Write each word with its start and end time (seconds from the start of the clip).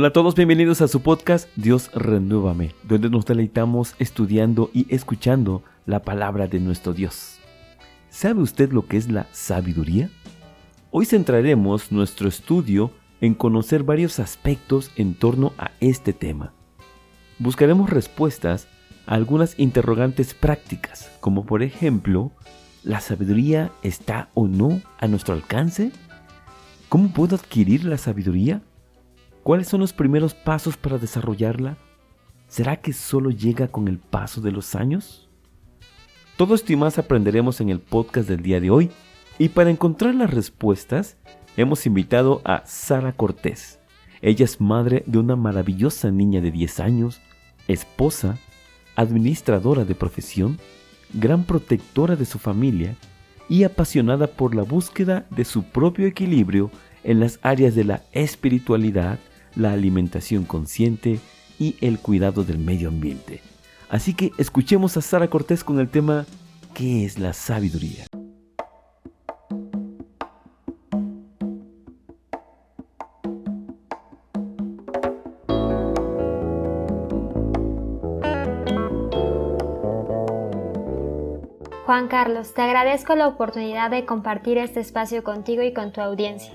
Hola 0.00 0.08
a 0.08 0.12
todos, 0.14 0.34
bienvenidos 0.34 0.80
a 0.80 0.88
su 0.88 1.02
podcast 1.02 1.46
Dios 1.56 1.90
Renuévame, 1.92 2.74
donde 2.84 3.10
nos 3.10 3.26
deleitamos 3.26 3.94
estudiando 3.98 4.70
y 4.72 4.86
escuchando 4.88 5.62
la 5.84 6.00
palabra 6.00 6.46
de 6.46 6.58
nuestro 6.58 6.94
Dios. 6.94 7.38
¿Sabe 8.08 8.40
usted 8.40 8.72
lo 8.72 8.86
que 8.86 8.96
es 8.96 9.10
la 9.10 9.26
sabiduría? 9.32 10.08
Hoy 10.90 11.04
centraremos 11.04 11.92
nuestro 11.92 12.30
estudio 12.30 12.92
en 13.20 13.34
conocer 13.34 13.82
varios 13.82 14.20
aspectos 14.20 14.90
en 14.96 15.12
torno 15.12 15.52
a 15.58 15.70
este 15.80 16.14
tema. 16.14 16.54
Buscaremos 17.38 17.90
respuestas 17.90 18.68
a 19.04 19.16
algunas 19.16 19.58
interrogantes 19.58 20.32
prácticas, 20.32 21.10
como 21.20 21.44
por 21.44 21.62
ejemplo, 21.62 22.32
¿la 22.84 23.02
sabiduría 23.02 23.70
está 23.82 24.30
o 24.32 24.48
no 24.48 24.80
a 24.98 25.08
nuestro 25.08 25.34
alcance? 25.34 25.92
¿Cómo 26.88 27.12
puedo 27.12 27.36
adquirir 27.36 27.84
la 27.84 27.98
sabiduría? 27.98 28.62
¿Cuáles 29.42 29.68
son 29.68 29.80
los 29.80 29.92
primeros 29.92 30.34
pasos 30.34 30.76
para 30.76 30.98
desarrollarla? 30.98 31.78
¿Será 32.46 32.76
que 32.76 32.92
solo 32.92 33.30
llega 33.30 33.68
con 33.68 33.88
el 33.88 33.98
paso 33.98 34.40
de 34.40 34.52
los 34.52 34.74
años? 34.74 35.28
Todo 36.36 36.54
esto 36.54 36.72
y 36.72 36.76
más 36.76 36.98
aprenderemos 36.98 37.60
en 37.60 37.70
el 37.70 37.80
podcast 37.80 38.28
del 38.28 38.42
día 38.42 38.60
de 38.60 38.70
hoy 38.70 38.90
y 39.38 39.48
para 39.48 39.70
encontrar 39.70 40.14
las 40.14 40.30
respuestas 40.30 41.16
hemos 41.56 41.86
invitado 41.86 42.42
a 42.44 42.64
Sara 42.66 43.12
Cortés. 43.12 43.78
Ella 44.20 44.44
es 44.44 44.60
madre 44.60 45.02
de 45.06 45.18
una 45.18 45.36
maravillosa 45.36 46.10
niña 46.10 46.42
de 46.42 46.50
10 46.50 46.80
años, 46.80 47.20
esposa, 47.68 48.38
administradora 48.96 49.84
de 49.86 49.94
profesión, 49.94 50.58
gran 51.14 51.44
protectora 51.44 52.16
de 52.16 52.26
su 52.26 52.38
familia 52.38 52.96
y 53.48 53.64
apasionada 53.64 54.26
por 54.26 54.54
la 54.54 54.62
búsqueda 54.62 55.26
de 55.30 55.44
su 55.46 55.62
propio 55.62 56.06
equilibrio 56.06 56.70
en 57.02 57.20
las 57.20 57.38
áreas 57.42 57.74
de 57.74 57.84
la 57.84 58.02
espiritualidad, 58.12 59.18
la 59.60 59.72
alimentación 59.72 60.44
consciente 60.44 61.20
y 61.58 61.76
el 61.80 61.98
cuidado 61.98 62.42
del 62.44 62.58
medio 62.58 62.88
ambiente. 62.88 63.42
Así 63.88 64.14
que 64.14 64.32
escuchemos 64.38 64.96
a 64.96 65.02
Sara 65.02 65.28
Cortés 65.28 65.62
con 65.62 65.78
el 65.78 65.88
tema 65.88 66.26
¿Qué 66.74 67.04
es 67.04 67.18
la 67.18 67.32
sabiduría? 67.32 68.06
Juan 81.84 82.06
Carlos, 82.06 82.54
te 82.54 82.62
agradezco 82.62 83.16
la 83.16 83.26
oportunidad 83.26 83.90
de 83.90 84.06
compartir 84.06 84.58
este 84.58 84.78
espacio 84.78 85.24
contigo 85.24 85.62
y 85.64 85.74
con 85.74 85.92
tu 85.92 86.00
audiencia. 86.00 86.52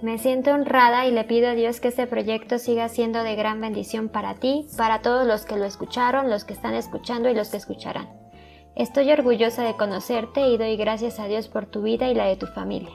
Me 0.00 0.16
siento 0.16 0.52
honrada 0.52 1.06
y 1.06 1.10
le 1.10 1.24
pido 1.24 1.48
a 1.48 1.54
Dios 1.54 1.80
que 1.80 1.88
este 1.88 2.06
proyecto 2.06 2.58
siga 2.58 2.88
siendo 2.88 3.24
de 3.24 3.34
gran 3.34 3.60
bendición 3.60 4.08
para 4.08 4.36
ti, 4.36 4.64
para 4.76 5.02
todos 5.02 5.26
los 5.26 5.44
que 5.44 5.56
lo 5.56 5.64
escucharon, 5.64 6.30
los 6.30 6.44
que 6.44 6.52
están 6.52 6.74
escuchando 6.74 7.28
y 7.28 7.34
los 7.34 7.48
que 7.48 7.56
escucharán. 7.56 8.08
Estoy 8.76 9.10
orgullosa 9.10 9.64
de 9.64 9.74
conocerte 9.74 10.46
y 10.46 10.56
doy 10.56 10.76
gracias 10.76 11.18
a 11.18 11.26
Dios 11.26 11.48
por 11.48 11.66
tu 11.66 11.82
vida 11.82 12.08
y 12.08 12.14
la 12.14 12.26
de 12.26 12.36
tu 12.36 12.46
familia. 12.46 12.92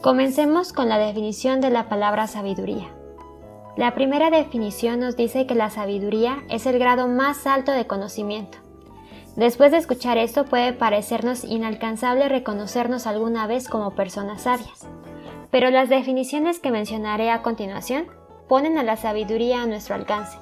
Comencemos 0.00 0.72
con 0.72 0.88
la 0.88 0.98
definición 0.98 1.60
de 1.60 1.70
la 1.70 1.88
palabra 1.88 2.28
sabiduría. 2.28 2.86
La 3.76 3.94
primera 3.94 4.30
definición 4.30 5.00
nos 5.00 5.16
dice 5.16 5.44
que 5.44 5.56
la 5.56 5.70
sabiduría 5.70 6.44
es 6.48 6.66
el 6.66 6.78
grado 6.78 7.08
más 7.08 7.48
alto 7.48 7.72
de 7.72 7.88
conocimiento. 7.88 8.58
Después 9.34 9.72
de 9.72 9.78
escuchar 9.78 10.18
esto 10.18 10.44
puede 10.44 10.72
parecernos 10.72 11.42
inalcanzable 11.42 12.28
reconocernos 12.28 13.08
alguna 13.08 13.48
vez 13.48 13.68
como 13.68 13.96
personas 13.96 14.42
sabias 14.42 14.86
pero 15.50 15.70
las 15.70 15.88
definiciones 15.88 16.60
que 16.60 16.70
mencionaré 16.70 17.30
a 17.30 17.42
continuación 17.42 18.06
ponen 18.48 18.78
a 18.78 18.82
la 18.82 18.96
sabiduría 18.96 19.62
a 19.62 19.66
nuestro 19.66 19.94
alcance. 19.94 20.38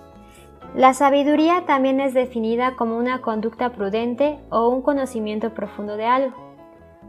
La 0.75 0.93
sabiduría 0.93 1.65
también 1.67 2.01
es 2.01 2.15
definida 2.15 2.77
como 2.77 2.99
una 2.99 3.21
conducta 3.21 3.71
prudente 3.71 4.39
o 4.51 4.69
un 4.69 4.83
conocimiento 4.83 5.55
profundo 5.55 5.97
de 5.97 6.05
algo. 6.05 6.37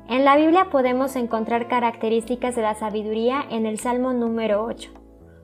En 0.08 0.26
la 0.26 0.38
Biblia 0.38 0.70
podemos 0.72 1.16
encontrar 1.16 1.68
características 1.68 2.56
de 2.56 2.62
la 2.62 2.76
sabiduría 2.76 3.46
en 3.50 3.66
el 3.66 3.80
Salmo 3.80 4.14
número 4.14 4.64
8. 4.64 4.92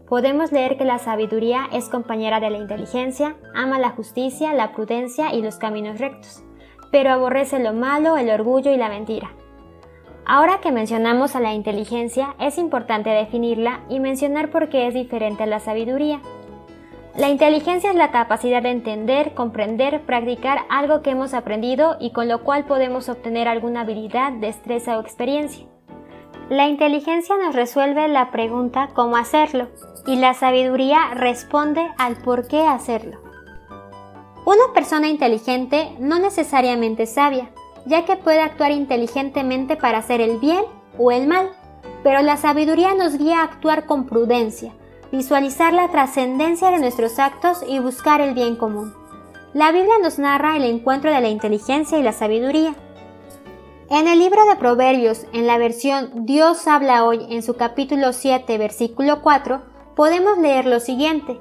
Podemos 0.08 0.52
leer 0.52 0.78
que 0.78 0.86
la 0.86 0.98
sabiduría 0.98 1.68
es 1.72 1.90
compañera 1.90 2.40
de 2.40 2.50
la 2.50 2.58
inteligencia, 2.58 3.36
ama 3.54 3.80
la 3.80 3.90
justicia, 3.90 4.54
la 4.54 4.72
prudencia 4.72 5.34
y 5.34 5.42
los 5.42 5.58
caminos 5.58 6.00
rectos, 6.00 6.44
pero 6.92 7.12
aborrece 7.12 7.60
lo 7.60 7.74
malo, 7.74 8.16
el 8.18 8.30
orgullo 8.30 8.72
y 8.72 8.78
la 8.78 8.90
mentira. 8.90 9.32
Ahora 10.28 10.60
que 10.60 10.72
mencionamos 10.72 11.36
a 11.36 11.40
la 11.40 11.54
inteligencia, 11.54 12.36
es 12.40 12.58
importante 12.58 13.12
definirla 13.12 13.82
y 13.90 14.00
mencionar 14.00 14.50
por 14.50 14.70
qué 14.70 14.88
es 14.88 14.94
diferente 14.96 15.44
a 15.44 15.46
la 15.46 15.60
sabiduría. 15.60 16.20
La 17.16 17.30
inteligencia 17.30 17.92
es 17.92 17.96
la 17.96 18.12
capacidad 18.12 18.64
de 18.64 18.72
entender, 18.72 19.36
comprender, 19.36 20.02
practicar 20.02 20.66
algo 20.70 21.04
que 21.04 21.12
hemos 21.12 21.34
aprendido 21.36 21.96
y 22.00 22.12
con 22.12 22.28
lo 22.28 22.44
cual 22.44 22.66
podemos 22.66 23.08
obtener 23.08 23.48
alguna 23.48 23.82
habilidad, 23.82 24.34
destreza 24.34 24.98
o 24.98 25.02
experiencia. 25.02 25.68
La 26.50 26.68
inteligencia 26.68 27.36
nos 27.38 27.56
resuelve 27.56 28.08
la 28.08 28.32
pregunta 28.32 28.90
cómo 28.94 29.18
hacerlo 29.18 29.70
y 30.08 30.16
la 30.16 30.34
sabiduría 30.34 31.14
responde 31.14 31.88
al 31.98 32.18
por 32.18 32.48
qué 32.48 32.68
hacerlo. 32.68 33.20
Una 34.44 34.74
persona 34.74 35.08
inteligente 35.08 35.96
no 36.00 36.20
necesariamente 36.20 37.04
es 37.04 37.14
sabia, 37.14 37.50
ya 37.86 38.06
que 38.06 38.16
puede 38.16 38.42
actuar 38.42 38.72
inteligentemente 38.72 39.76
para 39.76 40.00
hacer 40.00 40.22
el 40.22 40.40
bien 40.40 40.64
o 40.98 41.12
el 41.12 41.28
mal, 41.28 41.52
pero 42.04 42.22
la 42.22 42.38
sabiduría 42.38 42.94
nos 42.94 43.18
guía 43.18 43.40
a 43.40 43.44
actuar 43.44 43.86
con 43.86 44.06
prudencia, 44.06 44.74
visualizar 45.12 45.74
la 45.74 45.90
trascendencia 45.90 46.72
de 46.72 46.80
nuestros 46.80 47.20
actos 47.20 47.64
y 47.68 47.80
buscar 47.80 48.22
el 48.22 48.34
bien 48.34 48.56
común. 48.56 48.94
La 49.54 49.72
Biblia 49.72 49.96
nos 50.02 50.20
narra 50.20 50.58
el 50.58 50.66
encuentro 50.66 51.12
de 51.12 51.22
la 51.22 51.30
inteligencia 51.30 51.98
y 51.98 52.04
la 52.04 52.12
sabiduría. 52.12 52.76
En 53.90 54.08
el 54.08 54.20
libro 54.20 54.46
de 54.46 54.56
Proverbios, 54.56 55.26
en 55.32 55.48
la 55.48 55.58
versión 55.58 56.26
Dios 56.26 56.68
habla 56.68 57.06
hoy, 57.06 57.26
en 57.30 57.42
su 57.44 57.56
capítulo 57.56 58.14
7, 58.14 58.58
versículo 58.58 59.22
4, 59.22 59.62
podemos 59.96 60.38
leer 60.40 60.66
lo 60.66 60.80
siguiente. 60.80 61.40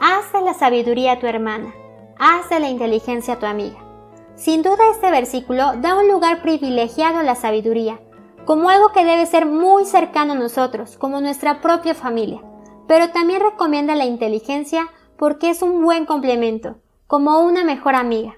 Haz 0.00 0.32
de 0.32 0.40
la 0.40 0.54
sabiduría 0.54 1.12
a 1.12 1.18
tu 1.18 1.26
hermana, 1.26 1.74
haz 2.18 2.48
de 2.48 2.60
la 2.60 2.70
inteligencia 2.70 3.34
a 3.34 3.38
tu 3.38 3.46
amiga. 3.46 3.89
Sin 4.36 4.62
duda 4.62 4.90
este 4.90 5.10
versículo 5.10 5.72
da 5.76 5.98
un 5.98 6.08
lugar 6.08 6.42
privilegiado 6.42 7.18
a 7.18 7.22
la 7.22 7.34
sabiduría, 7.34 8.00
como 8.44 8.70
algo 8.70 8.92
que 8.92 9.04
debe 9.04 9.26
ser 9.26 9.46
muy 9.46 9.84
cercano 9.84 10.32
a 10.32 10.36
nosotros, 10.36 10.96
como 10.96 11.20
nuestra 11.20 11.60
propia 11.60 11.94
familia, 11.94 12.40
pero 12.88 13.10
también 13.10 13.40
recomienda 13.40 13.94
la 13.94 14.06
inteligencia 14.06 14.88
porque 15.18 15.50
es 15.50 15.62
un 15.62 15.82
buen 15.84 16.06
complemento, 16.06 16.78
como 17.06 17.40
una 17.40 17.64
mejor 17.64 17.94
amiga. 17.94 18.34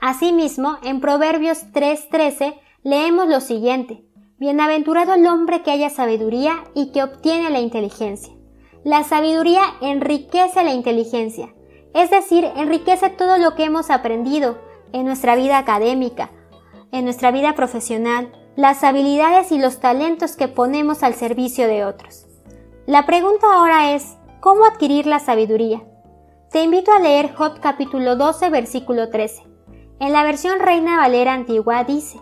Asimismo, 0.00 0.78
en 0.82 1.00
Proverbios 1.00 1.72
3:13 1.72 2.60
leemos 2.82 3.28
lo 3.28 3.40
siguiente, 3.40 4.04
Bienaventurado 4.40 5.12
el 5.12 5.26
hombre 5.26 5.60
que 5.60 5.70
haya 5.70 5.90
sabiduría 5.90 6.64
y 6.74 6.92
que 6.92 7.02
obtiene 7.02 7.50
la 7.50 7.60
inteligencia. 7.60 8.32
La 8.84 9.04
sabiduría 9.04 9.60
enriquece 9.82 10.64
la 10.64 10.72
inteligencia, 10.72 11.54
es 11.92 12.08
decir, 12.08 12.50
enriquece 12.56 13.10
todo 13.10 13.36
lo 13.36 13.54
que 13.54 13.64
hemos 13.64 13.90
aprendido, 13.90 14.56
en 14.92 15.06
nuestra 15.06 15.36
vida 15.36 15.58
académica, 15.58 16.30
en 16.92 17.04
nuestra 17.04 17.30
vida 17.30 17.54
profesional, 17.54 18.32
las 18.56 18.84
habilidades 18.84 19.52
y 19.52 19.58
los 19.58 19.80
talentos 19.80 20.36
que 20.36 20.48
ponemos 20.48 21.02
al 21.02 21.14
servicio 21.14 21.66
de 21.66 21.84
otros. 21.84 22.26
La 22.86 23.06
pregunta 23.06 23.46
ahora 23.52 23.94
es, 23.94 24.16
¿cómo 24.40 24.64
adquirir 24.64 25.06
la 25.06 25.18
sabiduría? 25.18 25.82
Te 26.50 26.62
invito 26.64 26.92
a 26.92 26.98
leer 26.98 27.32
Job 27.34 27.60
capítulo 27.60 28.16
12 28.16 28.50
versículo 28.50 29.08
13. 29.08 29.44
En 30.00 30.12
la 30.12 30.24
versión 30.24 30.58
Reina 30.58 30.96
Valera 30.96 31.34
antigua 31.34 31.84
dice, 31.84 32.18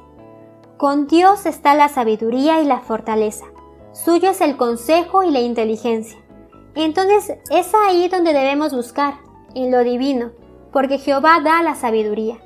Con 0.77 1.07
Dios 1.07 1.47
está 1.47 1.75
la 1.75 1.89
sabiduría 1.89 2.61
y 2.61 2.67
la 2.67 2.81
fortaleza, 2.81 3.47
suyo 3.93 4.31
es 4.31 4.41
el 4.41 4.57
consejo 4.57 5.23
y 5.23 5.31
la 5.31 5.41
inteligencia. 5.41 6.19
Entonces 6.75 7.39
es 7.51 7.73
ahí 7.87 8.09
donde 8.09 8.33
debemos 8.33 8.75
buscar, 8.75 9.15
en 9.55 9.71
lo 9.71 9.83
divino, 9.83 10.33
porque 10.73 10.99
Jehová 10.99 11.41
da 11.41 11.63
la 11.63 11.75
sabiduría. 11.75 12.37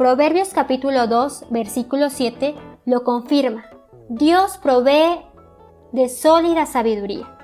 Proverbios 0.00 0.48
capítulo 0.54 1.08
2, 1.08 1.48
versículo 1.50 2.08
7 2.08 2.54
lo 2.86 3.04
confirma. 3.04 3.66
Dios 4.08 4.56
provee 4.56 5.20
de 5.92 6.08
sólida 6.08 6.64
sabiduría. 6.64 7.36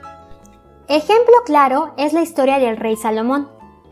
Ejemplo 0.88 1.34
claro 1.44 1.92
es 1.98 2.14
la 2.14 2.22
historia 2.22 2.58
del 2.58 2.78
rey 2.78 2.96
Salomón, 2.96 3.50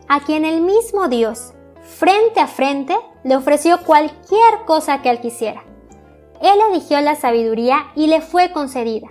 a 0.08 0.20
quien 0.20 0.46
el 0.46 0.62
mismo 0.62 1.08
Dios, 1.08 1.52
frente 1.82 2.40
a 2.40 2.46
frente, 2.46 2.96
le 3.22 3.36
ofreció 3.36 3.82
cualquier 3.84 4.64
cosa 4.64 5.02
que 5.02 5.10
él 5.10 5.20
quisiera. 5.20 5.62
Él 6.40 6.58
eligió 6.70 6.98
la 7.02 7.16
sabiduría 7.16 7.88
y 7.94 8.06
le 8.06 8.22
fue 8.22 8.50
concedida. 8.50 9.08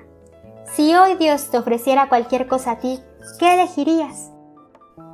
Si 0.73 0.95
hoy 0.95 1.13
Dios 1.17 1.51
te 1.51 1.59
ofreciera 1.59 2.09
cualquier 2.09 2.47
cosa 2.47 2.71
a 2.71 2.79
ti, 2.79 2.99
¿qué 3.37 3.53
elegirías? 3.53 4.32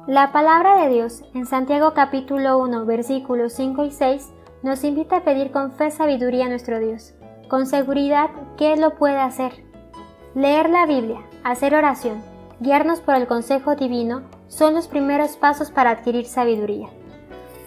La 0.09 0.31
palabra 0.31 0.75
de 0.81 0.89
Dios 0.89 1.23
en 1.35 1.45
Santiago 1.45 1.93
capítulo 1.93 2.57
1 2.57 2.83
versículos 2.87 3.53
5 3.53 3.83
y 3.85 3.91
6 3.91 4.33
nos 4.63 4.83
invita 4.83 5.17
a 5.17 5.23
pedir 5.23 5.51
con 5.51 5.71
fe 5.71 5.91
sabiduría 5.91 6.47
a 6.47 6.49
nuestro 6.49 6.79
Dios, 6.79 7.13
con 7.47 7.67
seguridad 7.67 8.31
que 8.57 8.73
Él 8.73 8.81
lo 8.81 8.95
puede 8.95 9.19
hacer. 9.19 9.63
Leer 10.33 10.71
la 10.71 10.87
Biblia, 10.87 11.21
hacer 11.43 11.75
oración, 11.75 12.23
guiarnos 12.59 13.01
por 13.01 13.13
el 13.13 13.27
consejo 13.27 13.75
divino 13.75 14.23
son 14.47 14.73
los 14.73 14.87
primeros 14.87 15.37
pasos 15.37 15.69
para 15.69 15.91
adquirir 15.91 16.25
sabiduría. 16.25 16.89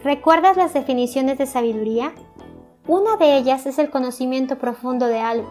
¿Recuerdas 0.03 0.57
las 0.57 0.75
definiciones 0.75 1.39
de 1.39 1.47
sabiduría? 1.47 2.13
Una 2.89 3.17
de 3.19 3.37
ellas 3.37 3.67
es 3.67 3.79
el 3.79 3.89
conocimiento 3.89 4.59
profundo 4.59 5.07
de 5.07 5.21
algo, 5.21 5.47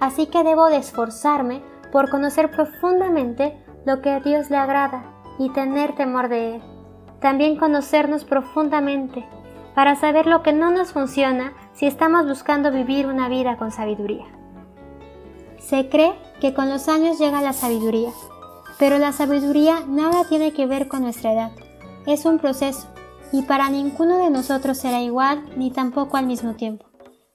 así 0.00 0.26
que 0.26 0.42
debo 0.42 0.66
de 0.66 0.78
esforzarme 0.78 1.62
por 1.92 2.10
conocer 2.10 2.50
profundamente 2.50 3.56
lo 3.86 4.02
que 4.02 4.10
a 4.10 4.18
Dios 4.18 4.50
le 4.50 4.56
agrada 4.56 5.13
y 5.38 5.50
tener 5.50 5.94
temor 5.94 6.28
de 6.28 6.56
Él. 6.56 6.62
También 7.20 7.56
conocernos 7.56 8.24
profundamente 8.24 9.24
para 9.74 9.96
saber 9.96 10.26
lo 10.26 10.42
que 10.42 10.52
no 10.52 10.70
nos 10.70 10.92
funciona 10.92 11.52
si 11.72 11.86
estamos 11.86 12.26
buscando 12.26 12.70
vivir 12.70 13.06
una 13.06 13.28
vida 13.28 13.56
con 13.56 13.70
sabiduría. 13.70 14.26
Se 15.58 15.88
cree 15.88 16.12
que 16.40 16.54
con 16.54 16.68
los 16.68 16.88
años 16.88 17.18
llega 17.18 17.40
la 17.40 17.52
sabiduría, 17.52 18.10
pero 18.78 18.98
la 18.98 19.12
sabiduría 19.12 19.80
nada 19.86 20.24
tiene 20.28 20.52
que 20.52 20.66
ver 20.66 20.88
con 20.88 21.02
nuestra 21.02 21.32
edad. 21.32 21.50
Es 22.06 22.24
un 22.24 22.38
proceso 22.38 22.88
y 23.32 23.42
para 23.42 23.70
ninguno 23.70 24.18
de 24.18 24.30
nosotros 24.30 24.78
será 24.78 25.00
igual 25.00 25.44
ni 25.56 25.70
tampoco 25.70 26.16
al 26.16 26.26
mismo 26.26 26.54
tiempo. 26.54 26.86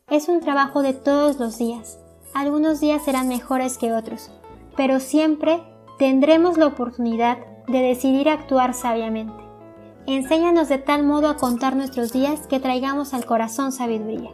Es 0.09 0.29
un 0.29 0.39
trabajo 0.39 0.81
de 0.81 0.93
todos 0.93 1.39
los 1.39 1.57
días. 1.57 1.99
Algunos 2.33 2.79
días 2.79 3.03
serán 3.03 3.27
mejores 3.27 3.77
que 3.77 3.91
otros, 3.91 4.31
pero 4.77 4.99
siempre 4.99 5.61
tendremos 5.97 6.57
la 6.57 6.67
oportunidad 6.67 7.39
de 7.69 7.81
decidir 7.81 8.29
actuar 8.29 8.73
sabiamente. 8.73 9.33
Enséñanos 10.05 10.69
de 10.69 10.79
tal 10.79 11.03
modo 11.03 11.29
a 11.29 11.37
contar 11.37 11.75
nuestros 11.75 12.11
días 12.11 12.47
que 12.47 12.59
traigamos 12.59 13.13
al 13.13 13.25
corazón 13.25 13.71
sabiduría. 13.71 14.31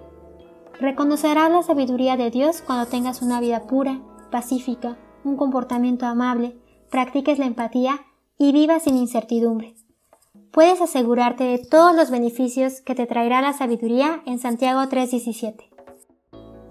Reconocerás 0.80 1.52
la 1.52 1.64
sabiduría 1.64 2.18
de 2.18 2.32
Dios 2.32 2.62
cuando 2.62 2.86
tengas 2.86 3.22
una 3.22 3.40
vida 3.40 3.68
pura, 3.68 4.00
pacífica, 4.32 4.98
un 5.24 5.36
comportamiento 5.36 6.06
amable, 6.06 6.58
practiques 6.90 7.40
la 7.40 7.46
empatía 7.46 8.06
y 8.38 8.52
vivas 8.52 8.84
sin 8.84 8.96
incertidumbre. 8.96 9.76
Puedes 10.52 10.80
asegurarte 10.82 11.44
de 11.44 11.58
todos 11.58 11.94
los 11.96 12.12
beneficios 12.12 12.80
que 12.80 12.96
te 12.96 13.06
traerá 13.06 13.42
la 13.42 13.52
sabiduría 13.52 14.22
en 14.26 14.40
Santiago 14.40 14.82
3:17. 14.88 15.70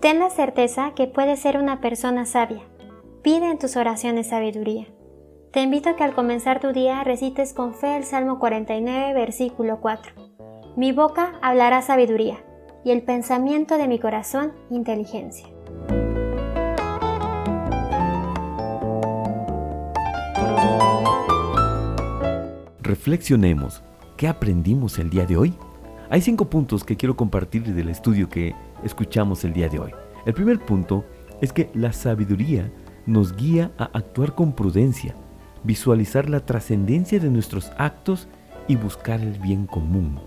Ten 0.01 0.19
la 0.19 0.31
certeza 0.31 0.93
que 0.95 1.07
puedes 1.07 1.41
ser 1.41 1.59
una 1.59 1.81
persona 1.81 2.25
sabia. 2.25 2.63
Pide 3.23 3.51
en 3.51 3.59
tus 3.59 3.77
oraciones 3.77 4.29
sabiduría. 4.29 4.87
Te 5.55 5.62
invito 5.62 5.89
a 5.89 5.95
que 5.95 6.03
al 6.03 6.17
comenzar 6.17 6.59
tu 6.59 6.73
día 6.73 7.05
recites 7.05 7.53
con 7.53 7.75
fe 7.75 7.97
el 7.97 8.03
Salmo 8.03 8.41
49, 8.41 9.15
versículo 9.15 9.79
4. 9.81 10.12
Mi 10.77 10.91
boca 10.91 11.39
hablará 11.43 11.81
sabiduría 11.81 12.45
y 12.85 12.91
el 12.91 13.03
pensamiento 13.03 13.79
de 13.79 13.87
mi 13.87 14.01
corazón 14.01 14.53
inteligencia. 14.69 15.47
Reflexionemos. 22.83 23.85
¿Qué 24.17 24.27
aprendimos 24.27 24.99
el 24.99 25.09
día 25.09 25.25
de 25.25 25.37
hoy? 25.37 25.55
Hay 26.11 26.21
cinco 26.21 26.51
puntos 26.51 26.83
que 26.83 26.97
quiero 26.97 27.15
compartir 27.15 27.62
del 27.62 27.91
estudio 27.91 28.29
que 28.29 28.56
escuchamos 28.83 29.45
el 29.45 29.53
día 29.53 29.69
de 29.69 29.79
hoy. 29.79 29.93
El 30.27 30.35
primer 30.35 30.59
punto 30.59 31.05
es 31.41 31.53
que 31.53 31.71
la 31.75 31.93
sabiduría 31.93 32.73
nos 33.06 33.37
guía 33.37 33.71
a 33.79 33.85
actuar 33.85 34.35
con 34.35 34.53
prudencia, 34.53 35.15
visualizar 35.65 36.31
la 36.31 36.41
trascendencia 36.41 37.19
de 37.19 37.31
nuestros 37.31 37.73
actos 37.79 38.29
y 38.69 38.77
buscar 38.77 39.21
el 39.21 39.39
bien 39.39 39.67
común. 39.67 40.19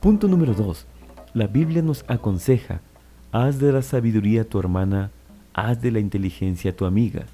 Punto 0.00 0.28
número 0.28 0.54
dos. 0.54 0.86
La 1.32 1.46
Biblia 1.46 1.80
nos 1.80 2.04
aconseja, 2.08 2.82
haz 3.30 3.58
de 3.58 3.72
la 3.72 3.82
sabiduría 3.82 4.46
tu 4.46 4.58
hermana, 4.58 5.10
haz 5.54 5.80
de 5.80 5.90
la 5.90 6.00
inteligencia 6.00 6.76
tu 6.76 6.84
amiga. 6.84 7.24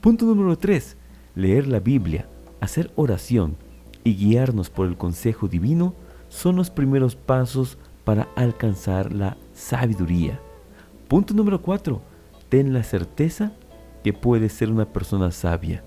Punto 0.00 0.24
número 0.24 0.56
tres. 0.58 0.96
Leer 1.34 1.68
la 1.68 1.80
Biblia, 1.80 2.26
hacer 2.60 2.90
oración 2.96 3.56
y 4.02 4.16
guiarnos 4.16 4.70
por 4.70 4.86
el 4.86 4.96
consejo 4.96 5.48
divino 5.48 5.94
son 6.28 6.56
los 6.56 6.70
primeros 6.70 7.14
pasos 7.14 7.78
para 8.04 8.28
alcanzar 8.36 9.12
la 9.12 9.36
sabiduría. 9.52 10.40
Punto 11.08 11.34
número 11.34 11.60
4. 11.60 12.00
Ten 12.48 12.72
la 12.72 12.82
certeza 12.82 13.52
que 14.02 14.12
puedes 14.12 14.52
ser 14.52 14.70
una 14.70 14.92
persona 14.92 15.30
sabia. 15.30 15.82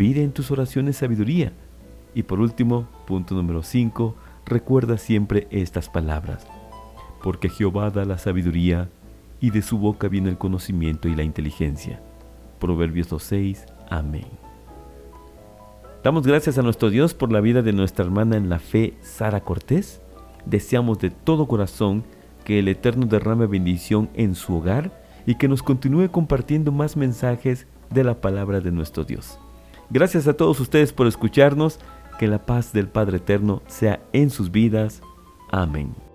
Pide 0.00 0.22
en 0.22 0.32
tus 0.32 0.50
oraciones 0.50 0.96
sabiduría. 0.96 1.52
Y 2.14 2.22
por 2.22 2.40
último, 2.40 2.88
punto 3.06 3.34
número 3.34 3.62
5. 3.62 4.14
Recuerda 4.46 4.96
siempre 4.96 5.46
estas 5.50 5.90
palabras. 5.90 6.46
Porque 7.22 7.50
Jehová 7.50 7.90
da 7.90 8.06
la 8.06 8.16
sabiduría 8.16 8.88
y 9.42 9.50
de 9.50 9.60
su 9.60 9.76
boca 9.76 10.08
viene 10.08 10.30
el 10.30 10.38
conocimiento 10.38 11.06
y 11.06 11.14
la 11.14 11.22
inteligencia. 11.22 12.00
Proverbios 12.58 13.10
2.6. 13.10 13.66
Amén. 13.90 14.24
Damos 16.02 16.26
gracias 16.26 16.56
a 16.56 16.62
nuestro 16.62 16.88
Dios 16.88 17.12
por 17.12 17.30
la 17.30 17.42
vida 17.42 17.60
de 17.60 17.74
nuestra 17.74 18.06
hermana 18.06 18.38
en 18.38 18.48
la 18.48 18.58
fe, 18.58 18.94
Sara 19.02 19.40
Cortés. 19.42 20.00
Deseamos 20.46 20.98
de 21.00 21.10
todo 21.10 21.46
corazón 21.46 22.04
que 22.44 22.58
el 22.58 22.68
Eterno 22.68 23.04
derrame 23.04 23.44
bendición 23.44 24.08
en 24.14 24.34
su 24.34 24.56
hogar 24.56 24.98
y 25.26 25.34
que 25.34 25.46
nos 25.46 25.62
continúe 25.62 26.10
compartiendo 26.10 26.72
más 26.72 26.96
mensajes 26.96 27.66
de 27.90 28.02
la 28.02 28.22
palabra 28.22 28.62
de 28.62 28.72
nuestro 28.72 29.04
Dios. 29.04 29.38
Gracias 29.90 30.28
a 30.28 30.34
todos 30.34 30.60
ustedes 30.60 30.92
por 30.92 31.06
escucharnos. 31.06 31.78
Que 32.18 32.28
la 32.28 32.44
paz 32.44 32.72
del 32.74 32.86
Padre 32.86 33.16
Eterno 33.16 33.62
sea 33.66 34.00
en 34.12 34.28
sus 34.28 34.50
vidas. 34.50 35.00
Amén. 35.50 36.09